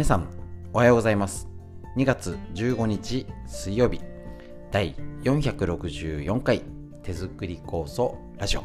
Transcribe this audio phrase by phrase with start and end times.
[0.00, 0.26] 皆さん
[0.72, 1.46] おはようございます。
[1.98, 4.00] 2月15日水曜日
[4.70, 4.94] 第
[5.24, 6.62] 464回
[7.02, 8.64] 手作り構想ラジオ。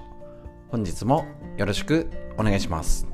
[0.69, 1.25] 本日も
[1.57, 3.05] よろしくお願いします。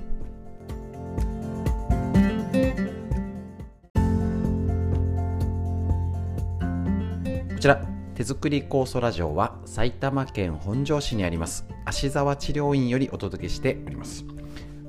[7.50, 7.84] こちら
[8.14, 14.24] 手作り酵素ラジオは埼玉県本庄市にあります芦沢治療院よりお届けしております。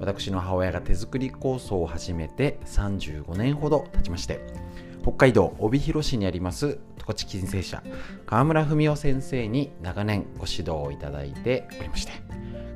[0.03, 4.40] 私の母親が手作り構想を始めて35年ほど経ちまして
[5.03, 7.82] 北海道帯広市にあります十勝金星社
[8.27, 12.13] 川村文夫先生に長年ご指導をいただいておりまして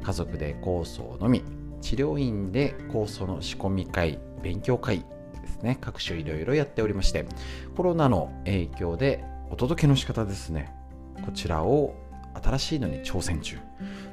[0.03, 1.43] 家族で酵素のみ
[1.81, 5.05] 治療院で酵素の仕込み会勉強会
[5.43, 7.27] ですね各種いろいろやっておりまして
[7.77, 10.73] コロナの影響でお届けの仕方ですね。
[11.25, 11.95] こちらを
[12.43, 13.59] 新しいのに挑戦中。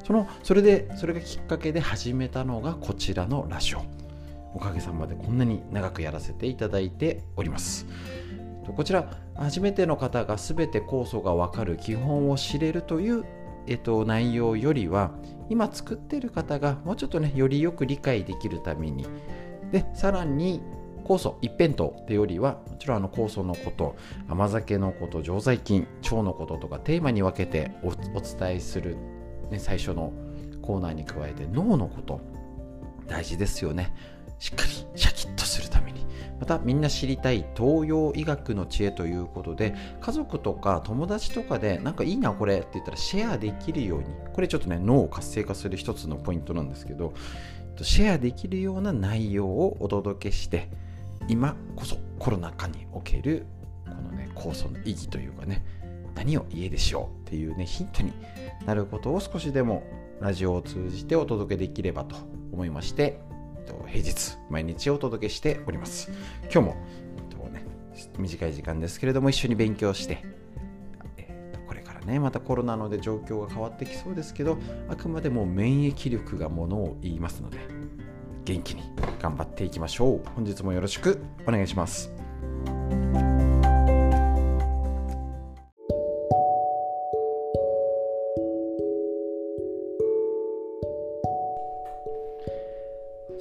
[0.03, 3.81] そのそれでそれがきっかけで始めたのがこちらのラジオ。
[4.55, 7.87] おかげさまでこんなに長くやらせていただいております。
[8.75, 13.25] こちら初めての方が全て酵素が分かる基本を知れるという、
[13.67, 15.11] えっと、内容よりは
[15.49, 19.07] 今作っている方がもうちょっとねよりよく理解できるために。
[19.71, 20.61] でさらに
[21.03, 23.95] 酵素一辺倒ってよりはもちろんあの酵素のこと
[24.29, 28.97] 甘酒のこと常在菌腸のこととかテーマに分けてお伝えする、
[29.53, 30.11] ね、最初の
[30.61, 32.19] コーナーに加えて脳のこと
[33.07, 33.93] 大事ですよね。
[34.39, 36.03] しっかりシャキッとするために。
[36.39, 44.05] またみんな知りたい東洋医学の知恵ということで家族とか友達とかでなんかいいなこれって言ったらシェアできるように。
[44.33, 47.13] これちょっとね脳を活性化する一つのポイントなんですけど
[47.81, 50.69] シェアできるような内容をお届けして
[51.27, 53.45] 今こそコロナ禍における
[53.85, 55.63] このね構想の意義というかね
[56.15, 58.13] 何を家でしようっていうねヒントに
[58.65, 59.83] なることを少しでも
[60.19, 62.15] ラジオを通じてお届けできればと
[62.51, 63.19] 思いまして
[63.87, 66.11] 平日毎日お届けしております。
[66.43, 66.75] 今日も、
[67.17, 67.65] えっとね、
[68.19, 70.23] 短い時間ですけれども一緒に勉強して
[71.67, 74.57] これからねまたコロナので状況が変わってきそうですけど
[74.89, 77.57] あくまでも免疫力がものを言いますので
[78.45, 78.83] 元気に
[79.21, 80.21] 頑張っていきましょう。
[80.35, 82.11] 本日もよろしくお願いします。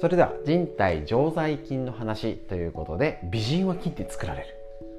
[0.03, 4.47] それでは人体常在菌の話ということで美人は菌って作られる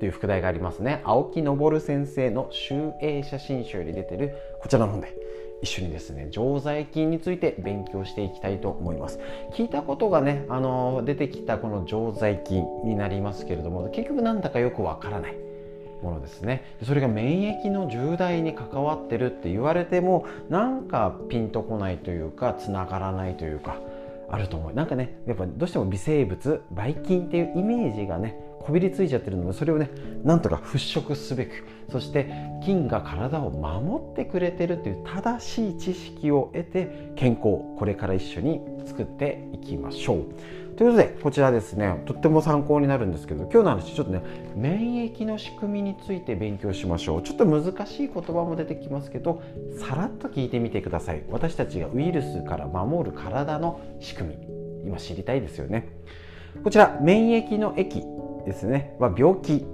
[0.00, 1.02] という副題がありますね。
[1.04, 5.14] 青木昇先生の集英写真集に出てるこちらの本で
[5.60, 9.20] 一緒にですね常在菌について勉強していきたいと思います。
[9.52, 15.36] 聞いたことがねあの出てきたこの常在菌になりますけれども結局なんだかよくわからない。
[16.02, 16.64] ものですね。
[16.82, 23.76] それが免疫の重大に関わってるって言われてもなんかピンとこないというかつながらないというか
[24.28, 29.90] あると思うなんかねやっぱどうしても微生物ばい菌っていうイメージがねこびりついちゃってるのでそれをね
[30.24, 32.30] なんとか払拭すべくそして
[32.64, 40.24] 菌が体を守ってくれてるという正しい知識を得て健康これから一緒に作っていきましょう。
[40.76, 42.02] ということでこちらですね。
[42.04, 44.22] とっても参考になるんですけど今日の話ちょっとね
[44.56, 47.22] 免疫の仕組みについて勉強しましょう。
[47.22, 49.42] ちょっと難しい言葉も出てきますけど
[49.78, 51.22] さらっと聞いてみてください。
[51.30, 54.88] 私たちがウイルスから守る体の仕組み。
[54.88, 55.88] 今知りたいですよね。
[56.62, 58.02] こちら免疫の液
[58.44, 58.96] ですね。
[58.98, 59.64] は病気。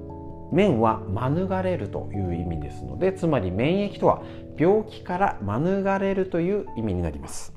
[0.53, 4.23] 免は免れるという意味ですのでつまり免疫とは
[4.59, 7.55] 病気から免れるという意味になります。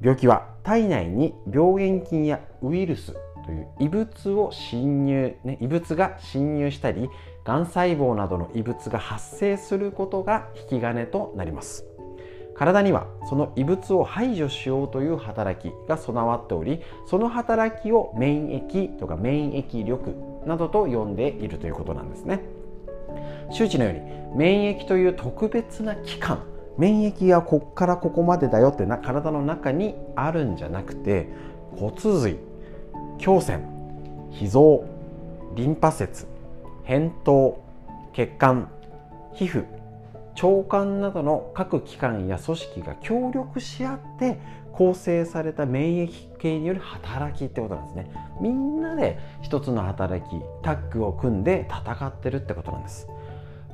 [0.00, 7.08] 病気は体内に病原菌やウイルスという異物を侵入、ね、異物が侵入したり
[7.44, 11.86] がん細胞などの異物が発生することが引き金となります。
[12.56, 20.14] 体にはその異物を排除しようという働きが備わっておりその働きを免疫とか免疫力
[20.46, 22.40] などと呼んでいるということなんですね。
[23.52, 24.00] 周知のように
[24.36, 31.28] 免疫という特別な器官免疫がこっからここまでだよってな体の中にあるんじゃなくて
[31.76, 32.38] 骨髄
[33.24, 33.62] 胸腺
[34.30, 34.84] 脾臓
[35.54, 36.26] リンパ節
[36.86, 37.64] 扁桃
[38.12, 38.70] 血管
[39.34, 39.64] 皮膚
[40.42, 44.38] 腸管などの各機関や組織が協力し合って
[44.72, 48.10] 構成された免疫系による働きってことなんですね。
[48.42, 53.08] みんなで一つの働きタッグを組んで戦ってるってことなんです。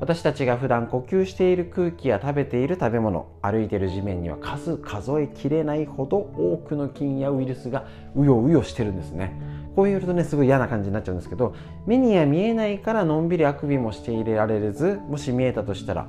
[0.03, 9.33] 私たちが普段呼吸している空気や食べている食べ物歩いている地面には数数えきれないほど多くの菌やウイルスがうようよしてるんですね。
[9.77, 11.55] こう言うとねすごい嫌な感じになっちゃうんですけど
[11.87, 16.09] 目には見えないからのんびりあくびもしていられずもし見えたとしたら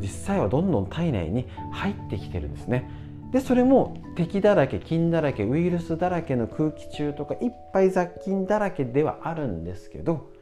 [0.00, 2.88] 実際はどんどん体内に入ってきてるんですね。
[3.32, 10.32] でそれも敵だらけ菌だらけウイルスだらけの空気中とかいっぱい雑菌だらけではあるんですけど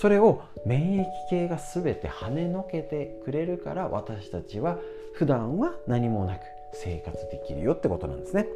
[0.00, 4.78] それを免疫系が全て跳ねのけてくれるから私たちは
[5.14, 6.40] 普段は何もなく
[6.74, 8.46] 生活できるよってことなんですね。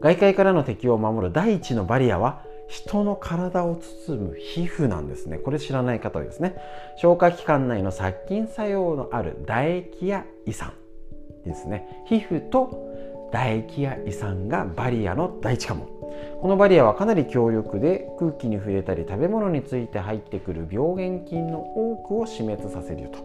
[0.00, 5.38] 外界からの敵を守る第一のバリアは人の体を包む皮膚なんですね。
[5.38, 6.56] これ知らない方はですね。
[6.96, 10.72] 消化器官内の殺菌作用のある唾液や胃酸
[11.44, 12.04] ですね。
[12.06, 12.95] 皮膚と
[13.32, 15.88] 唾液や胃酸がバリアの第一関門。
[16.40, 23.18] このバリアはかなり強力で空気に触れたり食べ物について入ってくる病原菌の多くを死滅させるよと。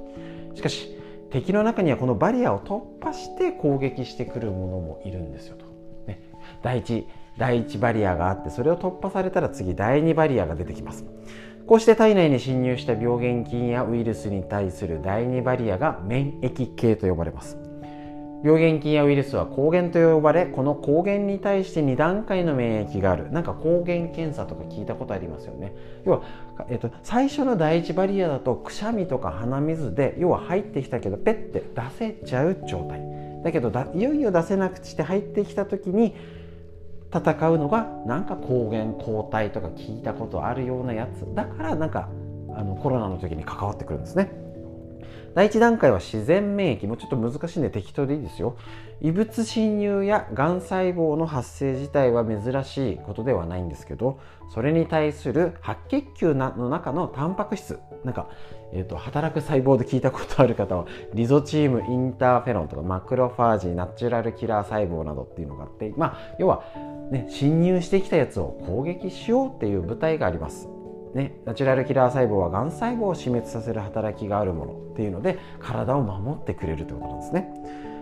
[0.56, 0.98] しかし
[1.30, 5.66] 敵の中にはこのバリアを突破して攻撃してくるものもいるんですよと、
[6.08, 6.22] ね、
[6.62, 7.08] 第一
[7.38, 11.06] 第一バリアがあってそれを突破されたら次第二バリアが出てきます。
[11.68, 17.71] こうして体内に侵入した病原菌やウイルスに対する第二バリアが免疫系と呼ばれます。
[18.44, 23.32] 病原菌やウイルスは抗原と呼ばれこの抗原に対して2段階の免疫がある。
[23.32, 25.76] なんか抗原検査とか聞いたことありますよね。
[26.06, 26.22] 要は、
[26.70, 33.02] えっと、最初の第一バリアだとくしゃみとか鼻水で要は入ってきたけどペッて出せちゃう状態。
[33.44, 36.16] だけどいよいよ出せなくして入ってきた時に
[37.14, 41.28] 戦うのがなんか抗原抗体とか聞いたことあるようなやつ。
[41.36, 42.10] だからなんか
[42.56, 44.51] あのコロナの時に関わってくるんですね。
[45.34, 48.58] 第1段階は自然免疫もちょっと難しいんで適当でいいですよ。
[49.04, 54.20] 異物侵入やがん細胞の発生自体は珍しいことではないんですけど
[54.54, 58.30] それに対する白血球の中のタンパク質なんか、
[58.74, 60.86] えーと、働く細胞で聞いたことある方は
[61.16, 66.64] リゾチームインターフェロンとかマクロファージナチュラルキラー細胞などっていうのがあってまあ要は
[67.10, 70.70] ね侵入してきたやつを攻撃しようっていう部隊があります。
[71.14, 77.54] ね、ナチュラルキラー細胞はがん細胞を死滅させる働きがあるものっていうので体を守ってくれるということなんですね。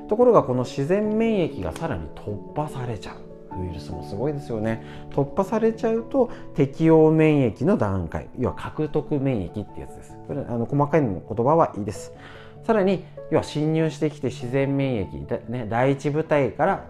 [0.07, 3.29] ところがこの自然免疫がさらに突破されちゃう。
[3.61, 4.83] ウイルスもすごいですよね。
[5.11, 10.17] 突破されちゃうと適応免疫の段階要は獲得免疫ってやつです。
[10.27, 12.13] これあの細かい言葉はいいです。
[12.63, 16.85] さらに要は侵入してきて自然免疫、ね、第一部隊から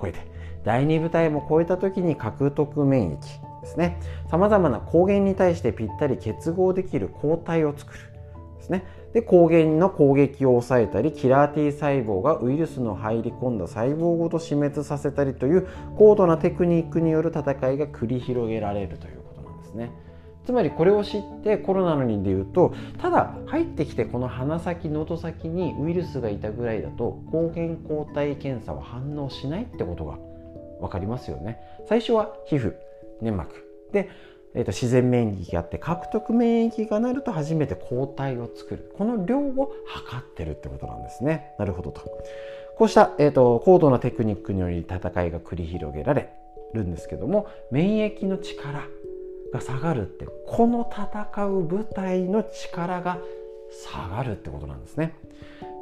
[0.00, 0.20] 超えて
[0.64, 3.18] 第二部隊も超えた時に獲得免疫。
[3.64, 3.98] ですね
[4.30, 8.00] さまざまな抗原に対してぴったり結合できる抗体を作る
[8.58, 19.92] ですねで抗原の攻撃を抑えたりキラー T 細胞がウイルスの入り込んだ細胞ごと死滅させたりという高度なテクニックによる戦いが繰り広げられるということなんですね。
[20.44, 30.18] つまりこれを知ってコロナのにで言うとただ入ってきてこの鼻先喉先にウイルスがいたぐらいだと抗原抗体検査は反応しないってことが
[30.80, 31.58] 分かりますよね。
[31.88, 32.74] 最初は皮膚
[33.20, 33.54] 粘膜。
[33.92, 34.08] で、
[34.54, 38.92] えー、と自然免疫があって獲得免疫がなると初めて抗体を作る。
[38.96, 41.54] この量を測ってるってことなんですね。
[41.58, 42.02] なるほどと。
[42.76, 46.30] こうした、えーと、高度なテクニックにより戦いが繰り広げられ
[46.72, 48.82] るんですけども免疫の力
[49.52, 53.18] が下がるってこの戦う部隊の力が
[53.70, 55.14] 下がるってことなんですね。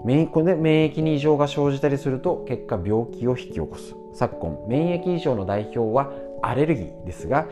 [0.04, 3.94] 免疫で免疫に異常が生じたりすると結果病気を引き起こす。
[4.14, 7.46] 昨今免疫異常の代表はアレルギーですが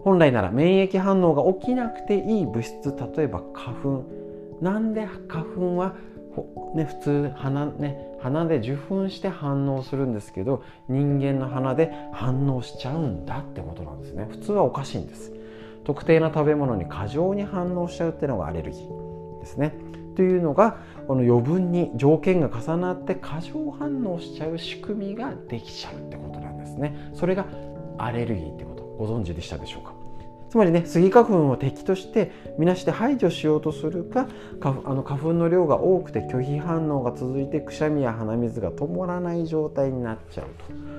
[0.00, 4.04] 本来なら免疫反応が起きなくていい物質例えば花粉。
[4.60, 5.94] なんで花粉は
[6.74, 14.26] ね、普通鼻,、ね、鼻で受粉して反応するんですけど人間の鼻で反応しちゃうんだってことなんですね。
[14.30, 15.32] 普通はおかしいんです。
[15.84, 19.74] 特定の食べ物に過剰に反応しちゃうっていうのがアレルギーですね。
[20.14, 20.76] というのが
[21.08, 27.10] この余分に条件が重なって過剰反応しちゃう仕組みができちゃうってことなんですね。
[27.14, 27.46] それが
[28.02, 29.92] アレルギーってことご存知でしたでしょうか？
[30.50, 34.26] つまりねスギ花粉を敵としてみなして排除しようとするか
[34.60, 40.46] あの花粉の量が多くて拒否反応が続いてくしゃみや鼻水が止まらない状態になっちゃう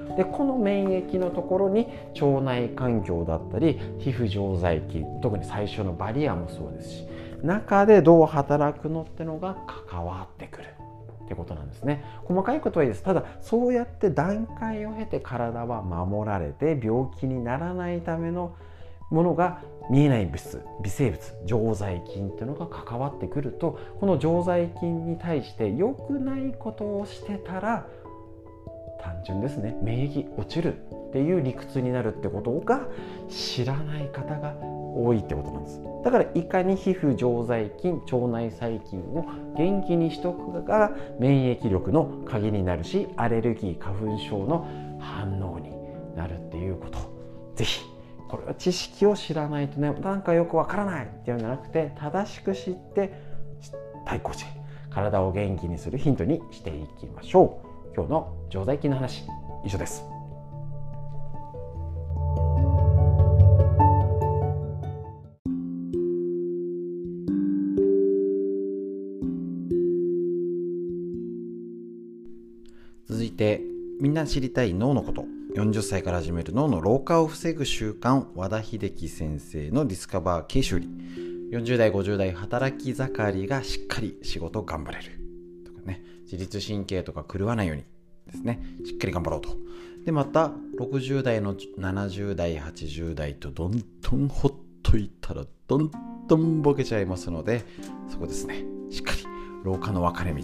[0.07, 0.15] と。
[0.15, 1.87] でこの免疫のところに
[2.21, 7.07] 腸内環境だったり皮膚常在菌特に最初のバリアもそうですし
[7.43, 9.57] 中でどう働くのってのが
[9.89, 10.67] 関わってくる。
[11.25, 12.03] ってことなんですね。
[12.25, 13.03] 細かいことはいいです。
[13.03, 18.55] ただそうやって段階を経て体は守られて病気にならないための
[19.09, 27.85] ものが見えない物質微生物常在菌っていうのが関わってくるとこの常在菌に対して良くないことをしてたら
[29.01, 29.77] 単純ですね。
[29.81, 30.77] 免疫落ちる
[31.09, 32.87] っていう理屈になるってことが
[33.29, 34.55] 知らない方が
[34.95, 35.81] 多いってことなんです。
[36.03, 39.25] だからいかに皮膚常在菌腸内細菌を
[39.57, 44.67] 元気にしとくかが免疫力の鍵になるしアレルギー花粉症の
[44.99, 45.71] 反応に
[46.15, 46.99] なるっていうこと。
[47.55, 47.81] ぜひ
[48.27, 53.13] これは知識を知らないとねなんかよくわからないっていうんじゃなくて正しく知って
[54.05, 54.45] 対抗して
[54.89, 57.95] 体を元気にするヒントにしていきましょう。
[57.95, 59.23] 今日の常在菌の話
[59.65, 60.20] 以上です。
[74.11, 75.25] んな知りたい脳のこと。
[75.55, 80.89] 40歳から始める脳の老化を防ぐ習慣和田秀樹先生のディスカバー形修理。
[81.51, 85.19] 40代50代働き盛りがしっかり仕事頑張れる。
[85.65, 86.03] とかね。
[86.23, 87.85] 自律神経とか狂わないように
[88.27, 88.61] ですね。
[88.85, 89.49] しっかり頑張ろうと。
[90.05, 94.51] でまた60代の70代80代とどんどんほっ
[94.83, 95.91] といたらどん
[96.27, 97.63] どんボケちゃいますので
[98.09, 98.65] そこですね。
[98.89, 99.19] しっかり
[99.63, 100.41] 老化の分かれ道。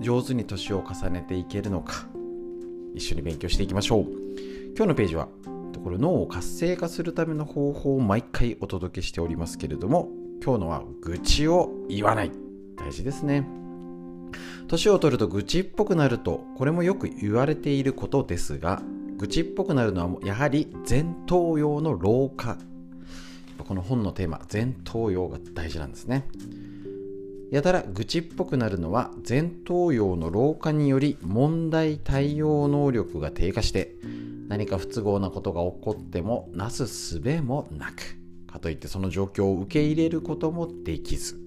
[0.00, 2.09] 上手に年を重ねていけるのか。
[2.94, 4.06] 一緒に勉強していきましょう。
[4.76, 5.28] 今日のページは
[5.82, 10.10] これ脳を活性化するための方法を毎回お届けしておりますけれども
[10.44, 12.32] 今日のは愚痴を言わない。
[12.76, 13.46] 大事ですね。
[14.68, 18.82] 年を取ると愚痴っぽくなるとこれもよく言われていることですが
[19.16, 22.56] 愚痴っぽくなるのはやはり前頭葉の老化。
[23.66, 26.26] この本のテーマ前頭葉が大事なんですね。
[27.50, 33.96] やたら愚痴っぽくなるのは前頭葉の老化により問題対応能力が低下して
[34.48, 38.16] 何か不都合なことが起こってもなすすべもなく
[38.46, 41.38] かといってその状況を受け入れることもできず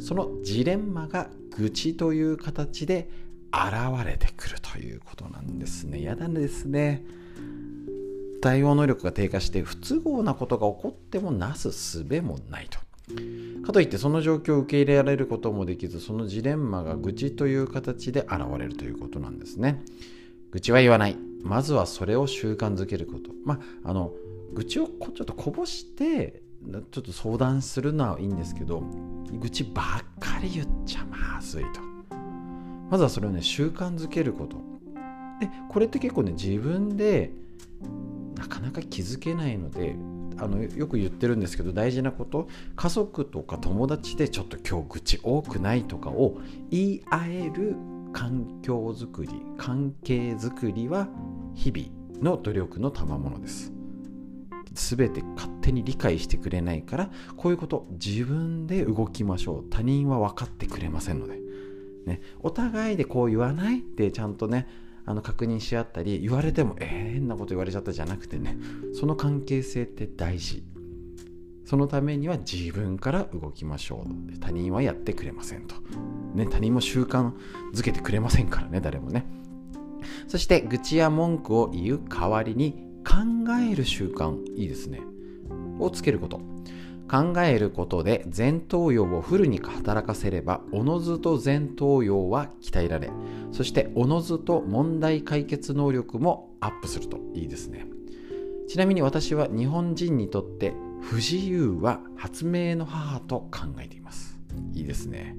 [0.00, 3.08] そのジレンマが愚痴という形で
[3.52, 6.02] 現れてくるということなんですね。
[6.02, 7.04] やだですね。
[8.40, 12.78] 対応能力が低下して不都合なことが起こってもなすすべもないと。
[13.70, 19.82] かといってその状況を受け入れられることもできずそのジレンマが愚痴という形で現れるということなんですね。
[20.50, 21.16] 愚痴は言わない。
[21.42, 23.30] まずはそれを習慣づけること。
[23.44, 24.12] まああの
[24.52, 26.42] 愚痴をちょっとこぼして
[26.90, 28.82] ちょっと相談するのはいいんですけど
[29.32, 29.84] 愚痴ばっ
[30.18, 31.80] かり言っちゃまずいと。
[32.90, 34.56] まずはそれをね習慣づけること。
[35.40, 37.30] でこれって結構ね自分で
[38.34, 39.94] なかなか気づけないので
[40.40, 46.38] あのよく言ってるんですけど大事なこと家族とか友達でちょっと今日愚痴多くないとかを
[46.70, 47.76] 言い合える
[48.12, 51.08] 環境づくり関係づくりは
[51.54, 53.72] 日々の努力の賜物です。
[54.72, 59.70] 全て勝手に理解してくれないからこういうこと自分で動きましょう。
[59.70, 61.38] 他人は分かってくれませんので、
[62.06, 64.68] ね、お互いでこう言わないってちゃんとね
[65.06, 68.56] あの確認し合ったり言われてもえー、変なこと言われちゃったじゃなくてね。
[68.94, 70.62] その関係性って大事。
[71.64, 74.38] そのためには自分から動きましょう。
[74.40, 75.76] 他人はやってくれませんと、
[76.34, 77.32] ね、他人も習慣
[77.74, 79.24] づけてくれませんからね誰もね。
[80.26, 82.72] そして愚痴や文句を言う代わりに
[83.06, 85.00] 考える習慣いいですね。
[85.78, 86.49] をつけること。
[87.10, 93.10] 考えることで前頭葉をフルに働かせればおのずと前頭葉は鍛えられ
[93.50, 97.86] そしておのずと問題解決能力もアップするといいですね。
[98.68, 104.38] ちなみに私は日本人にとって不自由は発明の母と考えています。
[104.72, 105.34] いいですね。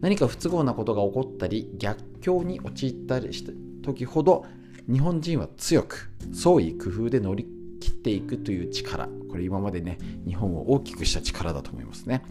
[0.00, 3.50] 何か不都合なことが起こったり逆境に陥ったりした
[3.82, 4.46] 時ほど
[4.88, 9.08] 日本人は強く創意工夫で乗り切っていくという力。
[9.28, 12.22] これ今までね日本を大きくした力だと思いますね。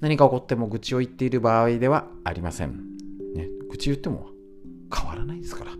[0.00, 2.72] 何か起こっても愚痴を言っている場合ではありません、
[3.34, 4.28] ね、愚痴言っても
[4.94, 5.72] 変わらないですから。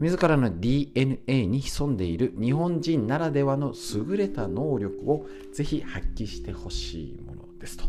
[0.00, 3.72] 自らの DNA に潜んでいる日本人ならではの
[4.08, 7.84] 優れた能力をぜひ発揮してほしいものですと。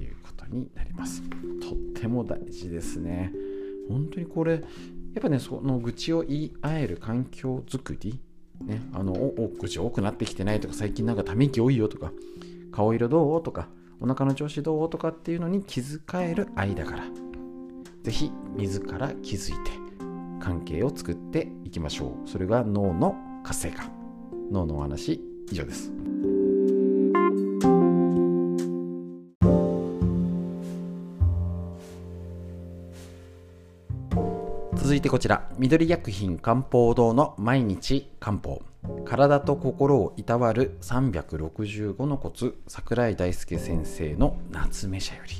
[0.00, 1.22] いうことになります。
[1.60, 3.32] とっても大事ですね。
[3.88, 4.62] 本当にこれやっ
[5.20, 8.20] ぱねその愚痴を言い合える環境づくり
[8.60, 12.12] ね、あのお口多くなってきてないとか最近なんかため息多いよとか
[12.72, 13.68] 顔色どうとか
[14.00, 17.04] お腹の調子どうとかっていうのに気遣える愛だから
[18.02, 19.70] 是非自ら気づいて
[20.40, 22.28] 関係を作っていきましょう。
[22.28, 23.90] それが脳の活性化。
[24.50, 25.92] 脳のお話以上です。
[35.08, 38.62] てこちら緑薬品漢方堂の毎日漢方。
[39.06, 45.34] 体と心をいたわる365のコツ桜井大輔先生の夏目社より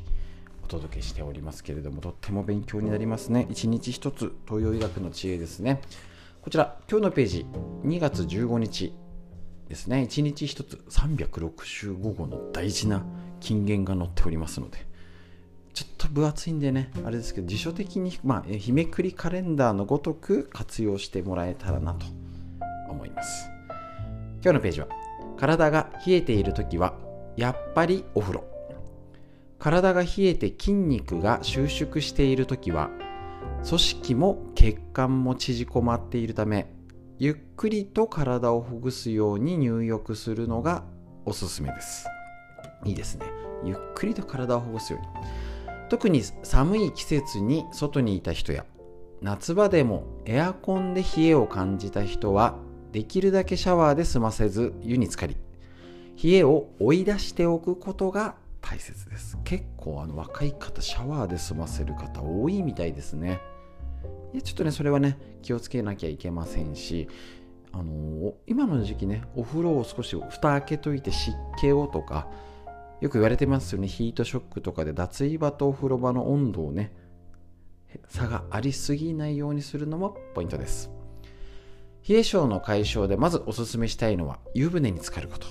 [0.65, 3.47] お届けしておりますけれどもとっても勉強になりますね。
[3.51, 5.83] 一日一つ東洋医学の知恵ですね。
[6.41, 7.47] こちら今日のページ
[7.85, 8.95] 2月15日
[9.69, 10.03] ですね。
[10.03, 13.05] 一日一つ365語の大事な
[13.41, 14.88] 金言が載っておりますので
[15.79, 22.05] ちょっと分厚いんでねあれですけど辞書的に、まあ、日めくりカレンダーのごとく活用してもらえたらなと
[22.91, 23.49] 思います。
[24.43, 24.89] 今日のページは
[25.37, 26.95] 体が冷えている時は
[27.37, 28.45] やっぱりお風呂。
[29.61, 32.91] 体が冷えて筋肉が収縮している時は
[33.65, 36.67] 組織も血管も縮こまっているため
[37.21, 40.83] ゆっくりと体をほぐすように入浴するのが
[41.25, 42.09] おすすめです。
[42.85, 43.27] いいですね。
[43.63, 45.48] ゆっくりと体をほぐすように。
[45.89, 48.65] 特に寒い季節に外にいた人や
[49.21, 52.57] 夏場でもエアコンで冷えを感じた人は
[52.93, 55.37] できるだけシャワーで済ませず湯に浸かり
[56.23, 59.39] 冷えを追い出しておくことが大切です。
[59.45, 63.41] 結構あの若い方シャワーで済ませる方多いみたいですね。
[64.35, 67.09] いやちょっとねそれはね気をつけなきゃいけませんし
[67.73, 72.29] あのー、今の時期ねお風呂を少し蓋開けといて湿気をとか
[73.01, 73.89] よく言われてますよね。
[73.89, 76.93] ヒートショックとかで脱衣場とお風呂場の温度をね
[78.09, 80.91] 差がありすぎないようにするのもポイントです。
[82.09, 85.47] 冷え性の解消でまずおすすめしたいのは湯船に浸かること。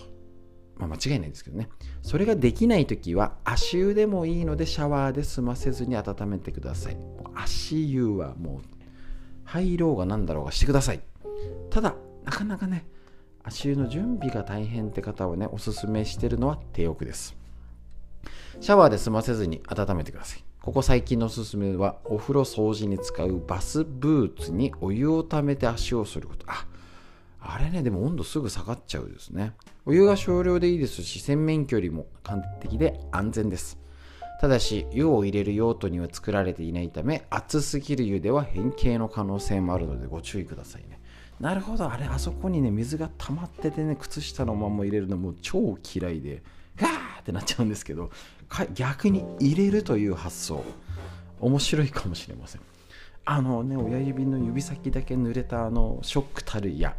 [0.78, 1.70] まあ、間違いないですけどね。
[2.04, 6.98] それができない時は足湯でもいいのでシャワーで済ませずに温めてください。
[7.36, 8.68] 足湯はもう
[9.44, 11.02] 入ろうが何だろうがしてください。
[11.70, 12.86] ただなかなかね
[13.48, 17.38] 足湯の準備が大変って方はねおすすめしてるのは低浴です。
[18.60, 20.44] シャワーで済ませずに温めてください。
[20.62, 26.46] ここ最近のおすすめはお風呂掃除に使うバスブーツにお湯をためて足をすること。
[26.50, 26.66] あ
[27.40, 29.54] あれねでも温度すぐ下がっちゃうですね。
[29.86, 33.80] お湯が少量でいいですし洗面器よりも完璧で安全です。
[34.42, 40.97] ただし湯を入れる用途には作られていないため熱すぎる湯では変形の可能性もあるのでご注意くださいね。
[41.40, 41.92] なるほど。
[41.92, 46.42] あれあそこにね水が溜まっててね靴下のまま入れるのも超嫌いで
[46.76, 46.92] ガー
[47.22, 48.10] ってなっちゃうんですけど
[48.74, 50.64] 逆に入れるという発想。
[51.40, 52.62] 面白いかもしれません。
[53.26, 56.96] あのね親指の指先だけ濡れたあのショックたるや。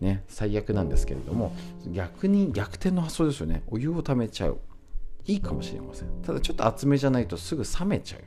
[0.00, 1.52] ね、最悪なんですけれども
[1.88, 3.64] 逆に逆転の発想ですよね。
[3.66, 4.60] お湯をためちゃう。
[5.26, 6.08] いいかもしれません。
[6.22, 8.20] ただちょっと厚めじゃないとすぐ冷めちゃう。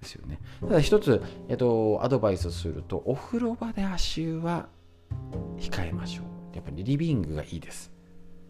[0.00, 0.38] ですよね。
[0.60, 4.68] ただ一つ、えっと、アドバイスするとお風呂場で足湯は
[5.58, 6.56] 控えましょう。
[6.56, 7.92] やっぱりリビングがいいです、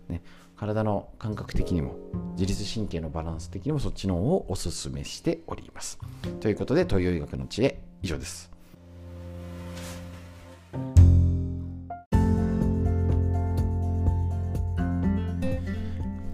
[0.09, 0.23] ね、
[0.57, 1.97] 体の感覚的にも
[2.39, 5.99] 自律神経のバランス的にもそっちの方をおすすめしております。
[6.41, 8.51] ということで東洋医学の知恵以上です。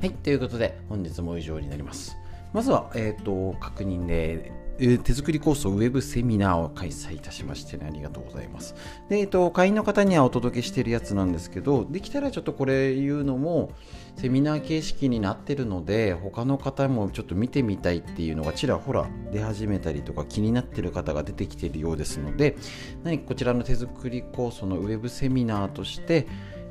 [0.00, 2.16] はい、ということで本日も以上になります。
[2.53, 8.75] まずは、えーと、確認で、え、手作りコースをウェブセミナーを開催いたしましてね、ありがとうございます。
[9.09, 13.71] で、えーと、会員の方にはお届けしてるやつなんですけど、できたらちょっとこれ言うのも、
[14.17, 22.57] セミナー形式になってるので、他の方もちょっと見てみたいっていうのがちらほら出始めたりとか気になってる方が出てきてるようですので、
[23.03, 26.27] 何かこちらの手作りコースのウェブセミナーとして、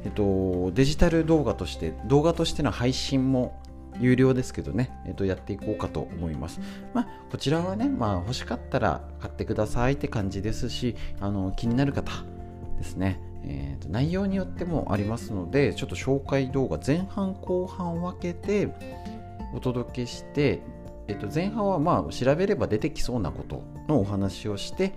[0.06, 3.62] えっと、デジタル動画として動画としての配信も
[4.00, 6.60] 有料ですけどね、えっと、やっていこうかと思います。
[6.94, 12.12] まあ、こちらはね、まあ、欲しかったら買ってくださいって感じですし、あの気になる方
[12.78, 18.70] ですね、えーと、内容によってもありますので、ちょっと紹介動画、前半後半分けて
[19.54, 20.62] お届けして、
[21.08, 24.94] えっと、前半はまあ調べれば出てきそうなことのお話をして、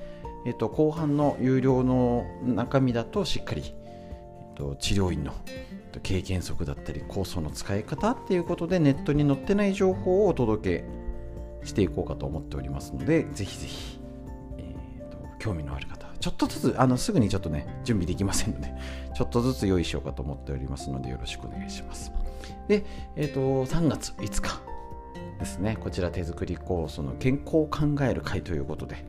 [0.47, 3.75] えっと、後半の有料の中身だとしっかり
[4.55, 5.33] と治療院の
[6.03, 10.85] 経験則だったり酵素の使い方っていうことでネットに載ってない情報をお届け
[11.67, 13.99] していこうかと思っておりますのでぜひぜひ、
[14.59, 18.73] えーと、興味のある方ちょっとずつあのすぐにちょっとね準備できませんので
[19.15, 22.13] ちょっとずつ用意しようかと思っておりますのでよろしくお願いします。
[22.69, 22.85] で、
[23.17, 24.61] えーと、3月5日
[25.39, 29.05] ですねこちら手作り酵素の健康を考える会ということで、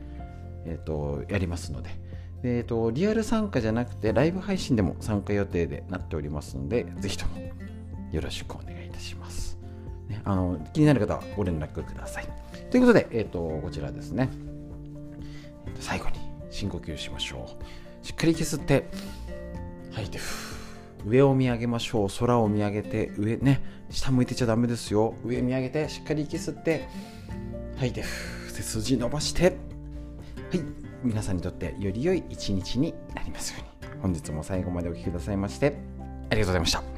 [0.64, 1.90] えーとやりますので
[2.42, 7.40] えーと、リアル参加じゃなくてライブ配信でも参加予定でなっておりますのでぜひとも
[8.12, 9.58] よろしくお願いいたします、
[10.08, 12.28] ね、あの気になる方はご連絡ください。
[12.70, 14.30] ということで、えーと、こちらですね、
[15.66, 16.18] えーと、最後に
[16.50, 17.56] 深呼吸しましょ
[18.02, 18.06] う。
[18.06, 18.88] しっかり吸って
[19.92, 20.18] 吐いて
[21.06, 22.08] 上を見上げましょう。
[22.08, 25.14] 空を見上げて上ね下向いてちゃダメですよ。
[25.24, 26.88] 上見上げてしっかり息吸って
[27.76, 29.50] 吐いて背筋伸ばしては
[30.54, 30.87] い。
[31.02, 33.68] 皆さんにとってより良い一日になりますように。
[34.00, 35.76] 本日も最後までお聴きくださいまして
[36.30, 36.97] ありがとうございました。